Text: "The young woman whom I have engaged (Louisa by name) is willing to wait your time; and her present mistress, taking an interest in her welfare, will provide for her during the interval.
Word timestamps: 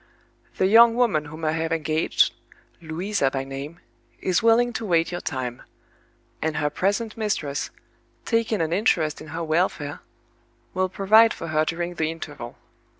"The 0.57 0.65
young 0.65 0.95
woman 0.95 1.25
whom 1.25 1.45
I 1.45 1.51
have 1.51 1.71
engaged 1.71 2.33
(Louisa 2.81 3.29
by 3.29 3.43
name) 3.43 3.79
is 4.19 4.41
willing 4.41 4.73
to 4.73 4.83
wait 4.87 5.11
your 5.11 5.21
time; 5.21 5.61
and 6.41 6.57
her 6.57 6.71
present 6.71 7.15
mistress, 7.15 7.69
taking 8.25 8.61
an 8.61 8.73
interest 8.73 9.21
in 9.21 9.27
her 9.27 9.43
welfare, 9.43 9.99
will 10.73 10.89
provide 10.89 11.35
for 11.35 11.49
her 11.49 11.65
during 11.65 11.93
the 11.93 12.09
interval. 12.09 12.57